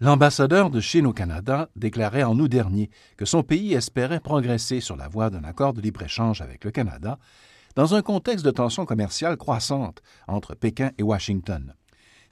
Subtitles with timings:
[0.00, 4.96] L'ambassadeur de Chine au Canada déclarait en août dernier que son pays espérait progresser sur
[4.96, 7.18] la voie d'un accord de libre-échange avec le Canada
[7.74, 11.74] dans un contexte de tensions commerciales croissantes entre Pékin et Washington.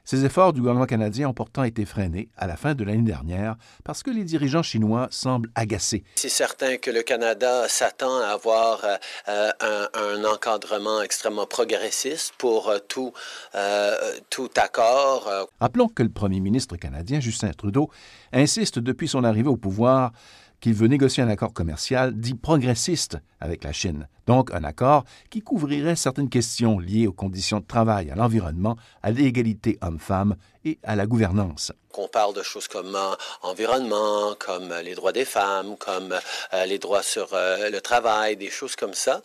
[0.07, 3.57] Ces efforts du gouvernement canadien ont pourtant été freinés à la fin de l'année dernière
[3.83, 6.05] parce que les dirigeants chinois semblent agacés.
[6.15, 8.87] C'est certain que le Canada s'attend à avoir
[9.29, 13.13] euh, un, encadrement extrêmement progressiste pour euh, tout,
[13.57, 13.97] euh,
[14.31, 15.29] tout accord.
[15.61, 17.91] Rappelons que le premier ministre canadien, Justin Trudeau,
[18.33, 20.13] insiste depuis son arrivée au pouvoir
[20.61, 25.43] qu'il veut négocier un accord commercial dit progressiste avec la Chine, donc un accord qui
[25.43, 30.97] couvrirait certaines questions liées aux conditions de travail, à l'environnement, à l'égalité homme-femme et à
[30.97, 35.79] la gouvernance qu'on parle de choses comme euh, environnement, comme euh, les droits des femmes,
[35.79, 36.13] comme
[36.53, 39.23] euh, les droits sur le travail, des choses comme ça.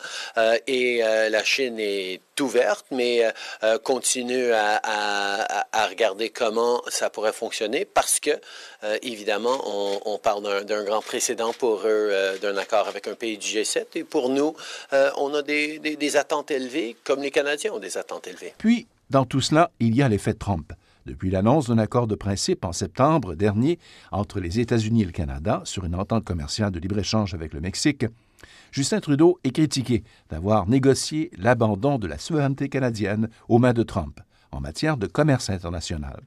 [0.66, 3.22] et la Chine est ouverte, mais
[3.82, 4.80] continue à,
[5.72, 8.30] à, regarder comment ça pourrait fonctionner parce que,
[9.02, 13.46] évidemment, on, on parle d'un grand précédent pour eux d'un accord avec un pays du
[13.46, 13.86] G7.
[13.96, 14.54] Et pour nous,
[15.16, 18.54] on a des, des, des attentes élevées, comme les Canadiens ont des attentes élevées.
[18.58, 20.72] Puis, dans tout cela, il y a l'effet Trump.
[21.06, 23.78] Depuis l'annonce d'un accord de principe en septembre dernier
[24.12, 28.06] entre les États-Unis et le Canada sur une entente commerciale de libre-échange avec le Mexique,
[28.70, 34.20] Justin Trudeau est critiqué d'avoir négocié l'abandon de la souveraineté canadienne aux mains de Trump
[34.52, 36.20] en matière de commerce international.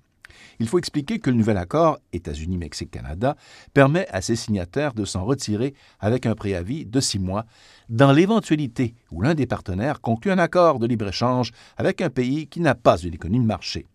[0.60, 3.36] Il faut expliquer que le nouvel accord États-Unis-Mexique-Canada
[3.74, 7.46] permet à ses signataires de s'en retirer avec un préavis de six mois
[7.90, 12.60] dans l'éventualité où l'un des partenaires conclut un accord de libre-échange avec un pays qui
[12.60, 13.86] n'a pas une économie de marché.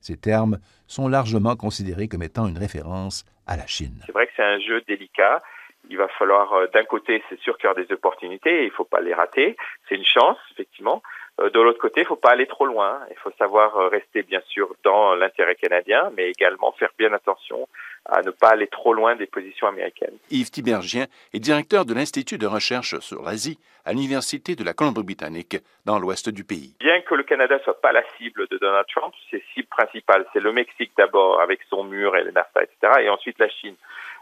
[0.00, 4.02] Ces termes sont largement considérés comme étant une référence à la Chine.
[4.06, 5.42] C'est vrai que c'est un jeu délicat.
[5.90, 8.74] Il va falloir, euh, d'un côté, c'est sûr qu'il y aura des opportunités, il ne
[8.74, 9.56] faut pas les rater.
[9.88, 11.02] C'est une chance, effectivement.
[11.40, 13.00] Euh, de l'autre côté, il ne faut pas aller trop loin.
[13.10, 17.68] Il faut savoir euh, rester, bien sûr, dans l'intérêt canadien, mais également faire bien attention
[18.06, 20.16] à ne pas aller trop loin des positions américaines.
[20.30, 25.58] Yves Tibergien est directeur de l'Institut de recherche sur l'Asie à l'Université de la Colombie-Britannique,
[25.84, 26.74] dans l'ouest du pays.
[26.80, 30.26] Bien que le Canada ne soit pas la cible de Donald Trump, ses cibles principales,
[30.32, 33.76] c'est le Mexique d'abord, avec son mur et les NAFTA, etc., et ensuite la Chine.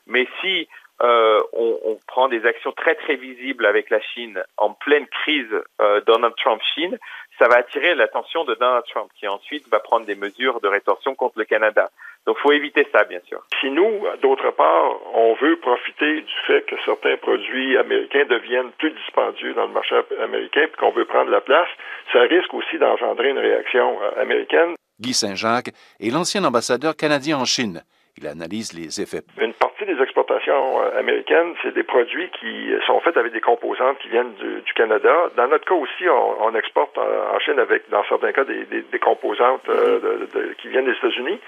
[0.07, 0.69] Mais si
[1.03, 5.53] euh, on, on, prend des actions très très visibles avec la Chine en pleine crise
[5.81, 6.99] euh, Donald Trump-Chine,
[7.39, 11.15] ça va attirer l'attention de Donald Trump, qui ensuite va prendre des mesures de rétorsion
[11.15, 11.91] contre le Canada.
[12.27, 13.43] Donc, faut éviter ça, bien sûr.
[13.61, 18.91] Si nous, d'autre part, on veut profiter du fait que certains produits américains deviennent plus
[18.91, 21.69] dispendieux dans le marché américain, puis qu'on veut prendre la place,
[22.13, 24.75] ça risque aussi d'engendrer une réaction euh, américaine.
[24.99, 27.83] Guy Saint-Jacques est l'ancien ambassadeur canadien en Chine.
[28.19, 29.21] Il analyse les effets.
[29.39, 33.99] Une partie des exportations euh, américaines, c'est des produits qui sont faits avec des composantes
[33.99, 35.31] qui viennent du, Canada.
[35.37, 39.69] Dans notre cas aussi, on, exporte en, Chine avec, dans certains cas, des, des, composantes
[39.69, 41.39] euh, de, qui viennent des États-Unis.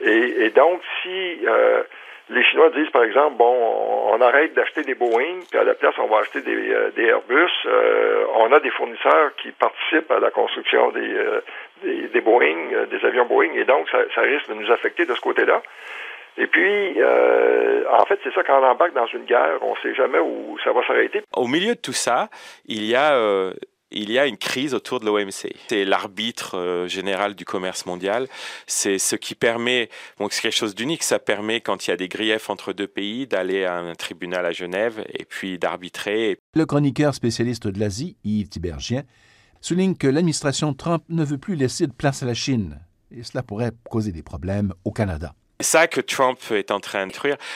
[0.00, 1.82] Et, et, donc, si euh,
[2.30, 5.94] les Chinois disent, par exemple, bon, on, arrête d'acheter des Boeing, puis à la place,
[5.98, 7.52] on va acheter des, des Airbus,
[8.34, 11.14] on a des fournisseurs qui participent à la construction des,
[11.82, 15.14] des, des Boeing, des avions Boeing, et donc ça, ça risque de nous affecter de
[15.14, 15.62] ce côté-là.
[16.38, 19.76] Et puis, euh, en fait, c'est ça, quand on embarque dans une guerre, on ne
[19.82, 21.22] sait jamais où ça va s'arrêter.
[21.34, 22.28] Au milieu de tout ça,
[22.66, 23.14] il y a...
[23.14, 23.54] Euh,
[23.92, 25.54] il y a une crise autour de l'OMC.
[25.68, 28.26] C'est l'arbitre euh, général du commerce mondial.
[28.66, 29.88] C'est ce qui permet,
[30.18, 32.88] donc c'est quelque chose d'unique, ça permet quand il y a des griefs entre deux
[32.88, 36.36] pays d'aller à un tribunal à Genève et puis d'arbitrer.
[36.56, 39.02] Le chroniqueur spécialiste de l'Asie, Yves Tibergien,
[39.60, 42.80] souligne que l'administration Trump ne veut plus laisser de place à la Chine
[43.10, 45.34] et cela pourrait causer des problèmes au Canada.
[45.60, 47.12] C'est ça que Trump est en train de.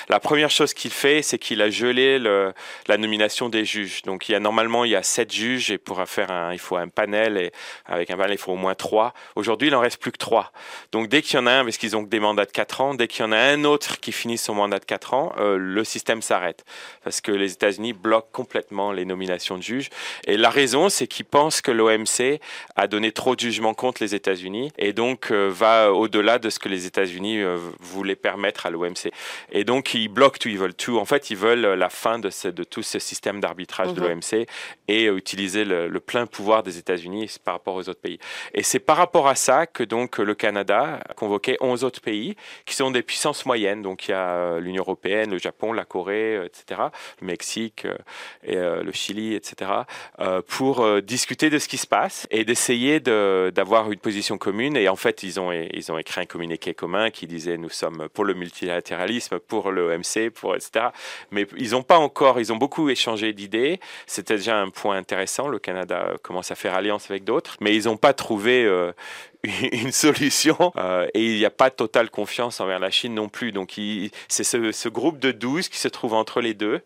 [0.09, 2.55] La première chose qu'il fait, c'est qu'il a gelé le,
[2.87, 4.03] la nomination des juges.
[4.03, 6.59] Donc, il y a normalement il y a sept juges et pour faire un, il
[6.59, 7.53] faut un panel et
[7.85, 9.13] avec un panel il faut au moins trois.
[9.37, 10.53] Aujourd'hui, il en reste plus que trois.
[10.93, 12.95] Donc, dès qu'il y en a un, parce qu'ils ont des mandats de quatre ans,
[12.95, 15.59] dès qu'il y en a un autre qui finit son mandat de quatre ans, euh,
[15.59, 16.65] le système s'arrête
[17.05, 19.91] parce que les États-Unis bloquent complètement les nominations de juges.
[20.27, 22.41] Et la raison, c'est qu'ils pensent que l'OMC
[22.77, 26.59] a donné trop de jugements contre les États-Unis et donc euh, va au-delà de ce
[26.59, 27.59] que les États-Unis euh,
[27.91, 29.11] voulaient permettre à l'OMC.
[29.53, 30.99] Et donc, ils bloquent tout, ils veulent tout.
[30.99, 34.09] En fait, ils veulent la fin de, ce, de tout ce système d'arbitrage de mhm.
[34.09, 34.47] l'OMC
[34.89, 38.19] et utiliser le, plein pouvoir des États-Unis par rapport aux autres pays.
[38.55, 42.37] Et c'est par rapport à ça que donc le Canada a convoqué 11 autres pays
[42.65, 43.83] qui sont des puissances moyennes.
[43.83, 46.81] Donc, il y a euh, l'Union européenne, le Japon, la Corée, euh, etc.,
[47.21, 47.97] le Mexique euh,
[48.43, 49.71] et le Chili, etc.,
[50.47, 54.77] pour discuter de ce qui se passe et d'essayer d'avoir une position commune.
[54.77, 58.09] Et en fait, ils ont, ils ont écrit un communiqué commun qui disait nous sommes
[58.13, 60.87] pour le multilatéralisme, pour l'OMC, pour etc.
[61.31, 63.81] Mais ils n'ont pas encore, ils ont beaucoup échangé d'idées.
[64.07, 65.49] C'était déjà un point intéressant.
[65.49, 68.93] Le Canada commence à faire alliance avec d'autres, mais ils n'ont pas trouvé euh,
[69.73, 73.53] une solution euh, et il n'y a pas totale confiance envers la Chine non plus.
[73.53, 73.79] Donc
[74.29, 76.83] c'est ce, groupe de 12 qui se trouve entre les deux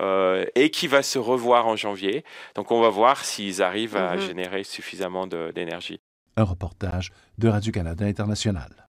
[0.00, 2.24] euh, et qui va se revoir en janvier.
[2.54, 4.20] Donc on va voir s'ils arrivent à mhm.
[4.20, 6.00] générer suffisamment d'énergie.
[6.36, 8.74] Un reportage de Radio-Canada International.